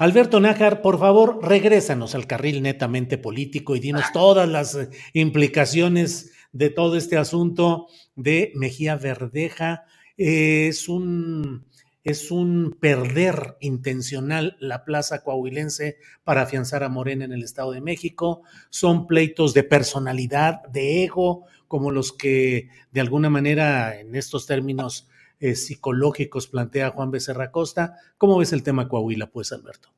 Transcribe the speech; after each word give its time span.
Alberto 0.00 0.40
Nájar, 0.40 0.80
por 0.80 0.98
favor, 0.98 1.40
regrésanos 1.42 2.14
al 2.14 2.26
carril 2.26 2.62
netamente 2.62 3.18
político 3.18 3.76
y 3.76 3.80
dinos 3.80 4.04
todas 4.14 4.48
las 4.48 4.74
eh, 4.74 4.88
implicaciones 5.12 6.32
de 6.52 6.70
todo 6.70 6.96
este 6.96 7.18
asunto 7.18 7.86
de 8.16 8.50
Mejía 8.54 8.96
Verdeja. 8.96 9.84
Eh, 10.16 10.68
es 10.68 10.88
un 10.88 11.66
es 12.02 12.30
un 12.30 12.78
perder 12.80 13.58
intencional 13.60 14.56
la 14.58 14.86
plaza 14.86 15.22
coahuilense 15.22 15.98
para 16.24 16.40
afianzar 16.40 16.82
a 16.82 16.88
Morena 16.88 17.26
en 17.26 17.32
el 17.32 17.42
Estado 17.42 17.72
de 17.72 17.82
México. 17.82 18.40
Son 18.70 19.06
pleitos 19.06 19.52
de 19.52 19.64
personalidad, 19.64 20.62
de 20.72 21.04
ego, 21.04 21.44
como 21.68 21.90
los 21.90 22.14
que 22.14 22.70
de 22.90 23.02
alguna 23.02 23.28
manera 23.28 24.00
en 24.00 24.16
estos 24.16 24.46
términos 24.46 25.10
eh, 25.40 25.54
psicológicos 25.54 26.46
plantea 26.46 26.90
Juan 26.90 27.10
Becerra 27.10 27.50
Costa. 27.50 27.96
¿Cómo 28.18 28.38
ves 28.38 28.52
el 28.52 28.62
tema 28.62 28.88
Coahuila, 28.88 29.30
pues, 29.30 29.52
Alberto? 29.52 29.88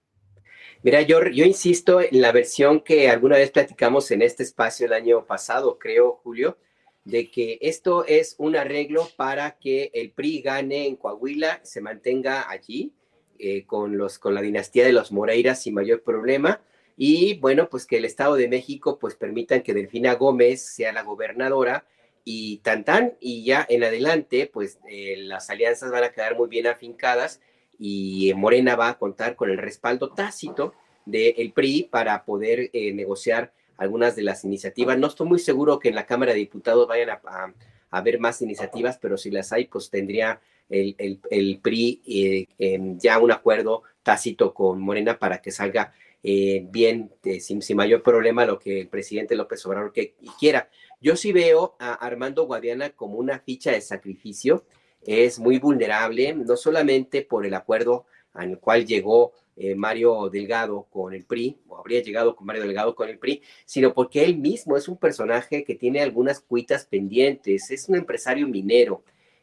Mira, 0.84 1.00
yo, 1.02 1.20
insisto 1.22 2.00
en 2.00 2.20
la 2.20 2.32
versión 2.32 2.80
que 2.80 3.08
alguna 3.08 3.36
vez 3.36 3.52
platicamos 3.52 4.10
en 4.10 4.22
este 4.22 4.42
espacio 4.42 4.86
el 4.86 4.92
año 4.92 5.26
pasado, 5.26 5.78
creo, 5.78 6.20
Julio, 6.24 6.58
de 7.04 7.30
que 7.30 7.58
esto 7.60 8.04
es 8.04 8.34
un 8.38 8.56
arreglo 8.56 9.08
para 9.16 9.58
que 9.58 9.90
el 9.94 10.10
PRI 10.10 10.42
gane 10.42 10.86
en 10.88 10.96
Coahuila, 10.96 11.60
se 11.62 11.80
mantenga 11.80 12.50
allí 12.50 12.92
eh, 13.38 13.64
con, 13.64 13.96
los, 13.96 14.18
con 14.18 14.34
la 14.34 14.42
dinastía 14.42 14.84
de 14.84 14.92
los 14.92 15.12
Moreiras 15.12 15.62
sin 15.62 15.74
mayor 15.74 16.02
problema. 16.02 16.60
Y 16.96 17.38
bueno, 17.38 17.68
pues 17.68 17.86
que 17.86 17.98
el 17.98 18.04
Estado 18.04 18.34
de 18.34 18.48
México 18.48 18.98
pues 18.98 19.14
permitan 19.14 19.62
que 19.62 19.74
Delfina 19.74 20.14
Gómez 20.14 20.62
sea 20.62 20.92
la 20.92 21.02
gobernadora 21.02 21.86
y 22.24 22.58
tan 22.58 22.84
tan, 22.84 23.14
y 23.20 23.44
ya 23.44 23.66
en 23.68 23.82
adelante, 23.82 24.48
pues 24.52 24.78
eh, 24.88 25.16
las 25.18 25.50
alianzas 25.50 25.90
van 25.90 26.04
a 26.04 26.12
quedar 26.12 26.36
muy 26.36 26.48
bien 26.48 26.66
afincadas 26.66 27.40
y 27.78 28.32
Morena 28.36 28.76
va 28.76 28.90
a 28.90 28.98
contar 28.98 29.34
con 29.34 29.50
el 29.50 29.58
respaldo 29.58 30.10
tácito 30.10 30.74
del 31.04 31.52
PRI 31.52 31.88
para 31.90 32.24
poder 32.24 32.70
eh, 32.72 32.92
negociar 32.92 33.52
algunas 33.76 34.14
de 34.14 34.22
las 34.22 34.44
iniciativas. 34.44 34.96
No 34.98 35.08
estoy 35.08 35.26
muy 35.26 35.40
seguro 35.40 35.80
que 35.80 35.88
en 35.88 35.96
la 35.96 36.06
Cámara 36.06 36.32
de 36.32 36.38
Diputados 36.38 36.86
vayan 36.86 37.10
a, 37.10 37.54
haber 37.90 38.20
más 38.20 38.40
iniciativas, 38.40 38.98
pero 38.98 39.18
si 39.18 39.30
las 39.30 39.52
hay, 39.52 39.66
pues 39.66 39.90
tendría 39.90 40.40
el, 40.70 41.20
el, 41.30 41.58
PRI 41.60 42.46
eh, 42.58 42.78
ya 42.98 43.18
un 43.18 43.32
acuerdo 43.32 43.82
tácito 44.02 44.54
con 44.54 44.80
Morena 44.80 45.18
para 45.18 45.42
que 45.42 45.50
salga 45.50 45.92
bien, 46.22 47.10
sin, 47.40 47.60
sin, 47.60 47.76
mayor 47.76 48.02
problema, 48.02 48.46
lo 48.46 48.60
que 48.60 48.82
el 48.82 48.88
presidente 48.88 49.34
López 49.34 49.66
Obrador 49.66 49.92
que, 49.92 50.14
quiera. 50.38 50.70
Yo 51.02 51.16
sí 51.16 51.32
veo 51.32 51.74
a 51.80 51.94
Armando 51.94 52.46
Guadiana 52.46 52.90
como 52.90 53.18
una 53.18 53.40
ficha 53.40 53.72
de 53.72 53.80
sacrificio. 53.80 54.64
Es 55.04 55.40
muy 55.40 55.58
vulnerable, 55.58 56.32
no 56.32 56.56
solamente 56.56 57.22
por 57.22 57.44
el 57.44 57.54
acuerdo 57.54 58.06
al 58.32 58.60
cual 58.60 58.86
llegó 58.86 59.32
eh, 59.56 59.74
Mario 59.74 60.30
Delgado 60.30 60.86
con 60.90 61.12
el 61.12 61.24
PRI, 61.24 61.58
o 61.66 61.76
habría 61.76 62.00
llegado 62.02 62.36
con 62.36 62.46
Mario 62.46 62.62
Delgado 62.62 62.94
con 62.94 63.08
el 63.08 63.18
PRI, 63.18 63.42
sino 63.66 63.92
porque 63.92 64.24
él 64.24 64.38
mismo 64.38 64.76
es 64.76 64.86
un 64.86 64.96
personaje 64.96 65.64
que 65.64 65.74
tiene 65.74 66.00
algunas 66.00 66.38
cuitas 66.40 66.86
pendientes, 66.86 67.72
es 67.72 67.88
un 67.88 67.96
empresario 67.96 68.46
minero 68.46 69.02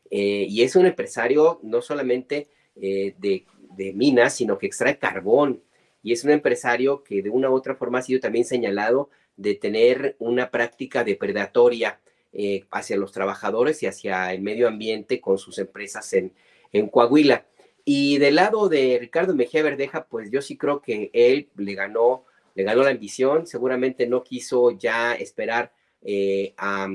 eh, 0.09 0.47
y 0.49 0.63
es 0.63 0.77
un 0.77 0.85
empresario 0.85 1.59
no 1.61 1.81
solamente 1.81 2.47
eh, 2.77 3.15
de, 3.19 3.45
de 3.75 3.91
minas, 3.91 4.33
sino 4.33 4.57
que 4.57 4.67
extrae 4.67 4.97
carbón 4.97 5.61
y 6.03 6.13
es 6.13 6.23
un 6.23 6.31
empresario 6.31 7.03
que 7.03 7.21
de 7.21 7.29
una 7.29 7.49
u 7.49 7.53
otra 7.53 7.75
forma 7.75 7.99
ha 7.99 8.03
sido 8.03 8.19
también 8.19 8.45
señalado 8.45 9.09
de 9.37 9.55
tener 9.55 10.15
una 10.19 10.51
práctica 10.51 11.03
depredatoria 11.03 11.99
eh, 12.33 12.65
hacia 12.71 12.97
los 12.97 13.11
trabajadores 13.11 13.81
y 13.83 13.87
hacia 13.87 14.33
el 14.33 14.41
medio 14.41 14.67
ambiente 14.67 15.19
con 15.19 15.37
sus 15.37 15.57
empresas 15.57 16.13
en, 16.13 16.33
en 16.71 16.87
Coahuila. 16.87 17.45
Y 17.85 18.17
del 18.19 18.35
lado 18.35 18.69
de 18.69 18.97
Ricardo 18.99 19.33
Mejía 19.33 19.63
Verdeja, 19.63 20.05
pues 20.05 20.29
yo 20.29 20.41
sí 20.41 20.57
creo 20.57 20.81
que 20.81 21.09
él 21.13 21.49
le 21.55 21.73
ganó, 21.73 22.25
le 22.53 22.63
ganó 22.63 22.83
la 22.83 22.91
ambición, 22.91 23.47
seguramente 23.47 24.05
no 24.05 24.23
quiso 24.23 24.77
ya 24.77 25.13
esperar 25.15 25.73
eh, 26.01 26.53
a, 26.57 26.87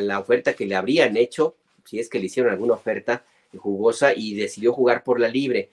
la 0.00 0.18
oferta 0.18 0.54
que 0.54 0.66
le 0.66 0.74
habrían 0.74 1.16
hecho, 1.16 1.56
si 1.84 1.98
es 1.98 2.08
que 2.08 2.18
le 2.18 2.26
hicieron 2.26 2.52
alguna 2.52 2.74
oferta 2.74 3.24
jugosa 3.56 4.12
y 4.14 4.34
decidió 4.34 4.72
jugar 4.72 5.04
por 5.04 5.20
la 5.20 5.28
libre. 5.28 5.70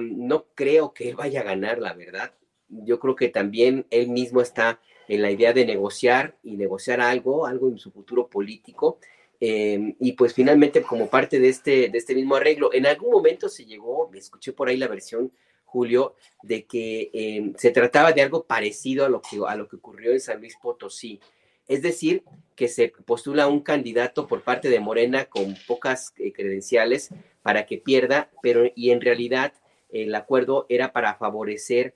No 0.00 0.46
creo 0.54 0.92
que 0.92 1.08
él 1.08 1.16
vaya 1.16 1.40
a 1.40 1.44
ganar, 1.44 1.78
la 1.78 1.94
verdad. 1.94 2.32
Yo 2.68 2.98
creo 2.98 3.16
que 3.16 3.28
también 3.28 3.86
él 3.90 4.08
mismo 4.08 4.40
está 4.40 4.80
en 5.08 5.22
la 5.22 5.30
idea 5.30 5.52
de 5.52 5.66
negociar 5.66 6.36
y 6.42 6.56
negociar 6.56 7.00
algo, 7.00 7.46
algo 7.46 7.68
en 7.68 7.78
su 7.78 7.90
futuro 7.90 8.28
político. 8.28 8.98
Em, 9.38 9.94
y 10.00 10.12
pues 10.12 10.34
finalmente, 10.34 10.82
como 10.82 11.08
parte 11.08 11.38
de 11.38 11.48
este, 11.48 11.88
de 11.88 11.98
este 11.98 12.14
mismo 12.14 12.36
arreglo, 12.36 12.72
en 12.72 12.86
algún 12.86 13.10
momento 13.10 13.48
se 13.48 13.66
llegó, 13.66 14.08
me 14.10 14.18
escuché 14.18 14.52
por 14.52 14.68
ahí 14.68 14.76
la 14.76 14.88
versión, 14.88 15.32
Julio, 15.64 16.14
de 16.42 16.64
que 16.64 17.10
em, 17.12 17.54
se 17.56 17.70
trataba 17.70 18.12
de 18.12 18.22
algo 18.22 18.44
parecido 18.44 19.04
a 19.04 19.08
lo, 19.08 19.20
que, 19.20 19.38
a 19.46 19.56
lo 19.56 19.68
que 19.68 19.76
ocurrió 19.76 20.12
en 20.12 20.20
San 20.20 20.40
Luis 20.40 20.56
Potosí. 20.60 21.20
Es 21.68 21.82
decir, 21.82 22.22
que 22.54 22.68
se 22.68 22.88
postula 22.88 23.48
un 23.48 23.60
candidato 23.60 24.26
por 24.26 24.42
parte 24.42 24.70
de 24.70 24.80
Morena 24.80 25.26
con 25.26 25.56
pocas 25.66 26.14
eh, 26.16 26.32
credenciales 26.32 27.10
para 27.46 27.64
que 27.64 27.78
pierda, 27.78 28.28
pero 28.42 28.64
y 28.74 28.90
en 28.90 29.00
realidad 29.00 29.52
el 29.88 30.12
acuerdo 30.16 30.66
era 30.68 30.92
para 30.92 31.14
favorecer 31.14 31.94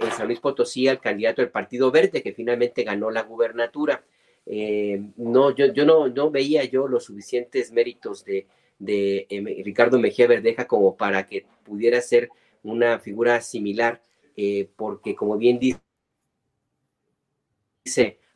en 0.00 0.10
San 0.12 0.28
Luis 0.28 0.40
Potosí 0.40 0.88
al 0.88 0.98
candidato 0.98 1.42
del 1.42 1.50
Partido 1.50 1.90
Verde, 1.90 2.22
que 2.22 2.32
finalmente 2.32 2.82
ganó 2.82 3.10
la 3.10 3.20
gubernatura. 3.20 4.02
Eh, 4.46 4.98
no, 5.18 5.54
yo, 5.54 5.66
no, 5.84 6.30
veía 6.30 6.64
yo 6.64 6.88
los 6.88 7.04
suficientes 7.04 7.70
méritos 7.70 8.24
de, 8.24 8.46
eh, 8.80 9.62
Ricardo 9.62 9.98
Mejía 9.98 10.26
Verdeja 10.26 10.66
como 10.66 10.96
para 10.96 11.26
que 11.26 11.44
pudiera 11.64 12.00
ser 12.00 12.30
una 12.62 12.98
figura 12.98 13.42
similar, 13.42 14.00
eh, 14.38 14.70
porque 14.74 15.14
como 15.14 15.36
bien 15.36 15.58
dice 15.58 15.82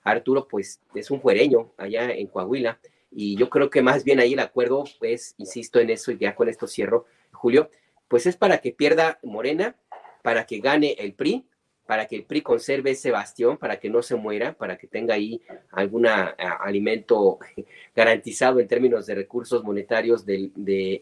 Arturo, 0.02 0.46
pues 0.46 0.82
es 0.94 1.10
un 1.10 1.22
fuereño 1.22 1.72
allá 1.78 2.10
en 2.12 2.26
Coahuila, 2.26 2.78
y 3.18 3.34
yo 3.34 3.48
creo 3.48 3.70
que 3.70 3.80
más 3.80 4.04
bien 4.04 4.20
ahí 4.20 4.34
el 4.34 4.40
acuerdo, 4.40 4.84
pues, 4.98 5.34
insisto 5.38 5.80
en 5.80 5.88
eso, 5.88 6.12
y 6.12 6.18
ya 6.18 6.34
con 6.34 6.50
esto 6.50 6.66
cierro, 6.66 7.06
Julio, 7.32 7.70
pues 8.08 8.26
es 8.26 8.36
para 8.36 8.58
que 8.58 8.72
pierda 8.72 9.18
Morena, 9.22 9.74
para 10.22 10.44
que 10.44 10.58
gane 10.58 10.92
el 10.98 11.14
PRI, 11.14 11.46
para 11.86 12.06
que 12.06 12.16
el 12.16 12.24
PRI 12.24 12.42
conserve 12.42 12.90
ese 12.90 13.10
bastión, 13.10 13.56
para 13.56 13.80
que 13.80 13.88
no 13.88 14.02
se 14.02 14.16
muera, 14.16 14.52
para 14.52 14.76
que 14.76 14.86
tenga 14.86 15.14
ahí 15.14 15.40
algún 15.70 16.06
alimento 16.06 17.38
garantizado 17.96 18.60
en 18.60 18.68
términos 18.68 19.06
de 19.06 19.14
recursos 19.14 19.64
monetarios 19.64 20.26
del, 20.26 20.52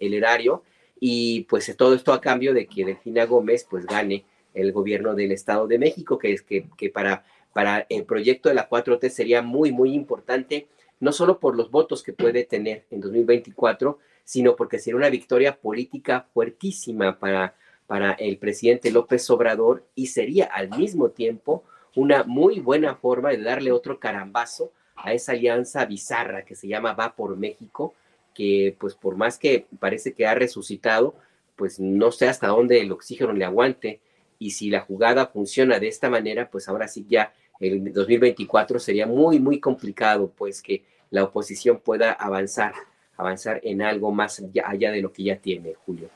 erario. 0.00 0.62
Y 1.00 1.40
pues 1.48 1.76
todo 1.76 1.94
esto 1.94 2.12
a 2.12 2.20
cambio 2.20 2.54
de 2.54 2.66
que 2.66 2.84
Delfina 2.84 3.26
Gómez 3.26 3.66
pues 3.68 3.86
gane 3.86 4.24
el 4.54 4.70
gobierno 4.70 5.16
del 5.16 5.32
Estado 5.32 5.66
de 5.66 5.80
México, 5.80 6.16
que 6.16 6.32
es 6.32 6.42
que, 6.42 6.68
que 6.76 6.90
para, 6.90 7.24
para 7.52 7.86
el 7.88 8.04
proyecto 8.04 8.50
de 8.50 8.54
la 8.54 8.68
4T 8.68 9.08
sería 9.08 9.42
muy, 9.42 9.72
muy 9.72 9.94
importante, 9.94 10.68
no 11.04 11.12
solo 11.12 11.38
por 11.38 11.56
los 11.56 11.70
votos 11.70 12.02
que 12.02 12.12
puede 12.12 12.44
tener 12.44 12.84
en 12.90 13.00
2024, 13.00 13.98
sino 14.24 14.56
porque 14.56 14.78
sería 14.78 14.96
una 14.96 15.10
victoria 15.10 15.56
política 15.56 16.26
fuertísima 16.32 17.18
para 17.18 17.54
para 17.86 18.12
el 18.12 18.38
presidente 18.38 18.90
López 18.90 19.28
Obrador 19.30 19.84
y 19.94 20.06
sería 20.08 20.46
al 20.46 20.70
mismo 20.70 21.10
tiempo 21.10 21.64
una 21.94 22.24
muy 22.24 22.60
buena 22.60 22.96
forma 22.96 23.30
de 23.30 23.42
darle 23.42 23.72
otro 23.72 24.00
carambazo 24.00 24.72
a 24.96 25.12
esa 25.12 25.32
alianza 25.32 25.84
bizarra 25.84 26.44
que 26.44 26.54
se 26.54 26.68
llama 26.68 26.94
Va 26.94 27.14
por 27.14 27.36
México, 27.36 27.94
que 28.34 28.74
pues 28.78 28.94
por 28.94 29.16
más 29.16 29.38
que 29.38 29.66
parece 29.78 30.12
que 30.12 30.26
ha 30.26 30.34
resucitado, 30.34 31.14
pues 31.56 31.78
no 31.78 32.10
sé 32.10 32.26
hasta 32.26 32.48
dónde 32.48 32.80
el 32.80 32.90
oxígeno 32.90 33.32
le 33.32 33.44
aguante. 33.44 34.00
Y 34.38 34.52
si 34.52 34.70
la 34.70 34.80
jugada 34.80 35.26
funciona 35.26 35.78
de 35.78 35.88
esta 35.88 36.10
manera, 36.10 36.50
pues 36.50 36.68
ahora 36.68 36.88
sí 36.88 37.06
ya 37.08 37.32
el 37.60 37.92
2024 37.92 38.80
sería 38.80 39.06
muy, 39.06 39.38
muy 39.38 39.60
complicado, 39.60 40.32
pues 40.36 40.62
que 40.62 40.82
la 41.10 41.24
oposición 41.24 41.80
pueda 41.80 42.12
avanzar, 42.12 42.74
avanzar 43.16 43.60
en 43.62 43.82
algo 43.82 44.10
más 44.12 44.42
allá 44.64 44.90
de 44.90 45.00
lo 45.00 45.12
que 45.12 45.24
ya 45.24 45.36
tiene, 45.36 45.74
Julio. 45.86 46.08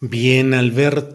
Bien, 0.00 0.52
Alberto. 0.54 1.14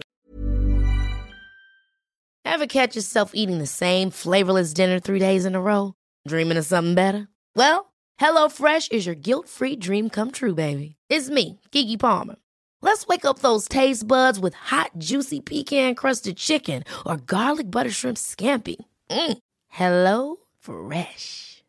Ever 2.44 2.66
catch 2.66 2.96
yourself 2.96 3.32
eating 3.34 3.58
the 3.58 3.66
same 3.66 4.10
flavorless 4.10 4.74
dinner 4.74 5.00
three 5.00 5.18
days 5.18 5.46
in 5.46 5.54
a 5.54 5.60
row? 5.60 5.94
Dreaming 6.28 6.58
of 6.58 6.66
something 6.66 6.94
better? 6.94 7.28
Well, 7.56 7.92
HelloFresh 8.20 8.92
is 8.92 9.06
your 9.06 9.14
guilt-free 9.14 9.76
dream 9.76 10.10
come 10.10 10.30
true, 10.30 10.54
baby. 10.54 10.96
It's 11.08 11.30
me, 11.30 11.60
Kiki 11.70 11.96
Palmer. 11.96 12.36
Let's 12.82 13.06
wake 13.06 13.24
up 13.24 13.38
those 13.38 13.68
taste 13.68 14.06
buds 14.06 14.40
with 14.40 14.54
hot, 14.54 14.90
juicy 14.98 15.40
pecan-crusted 15.40 16.36
chicken 16.36 16.82
or 17.06 17.16
garlic 17.16 17.70
butter 17.70 17.90
shrimp 17.90 18.18
scampi. 18.18 18.76
Mm. 19.10 19.38
Hello 19.68 20.36
Fresh. 20.58 21.51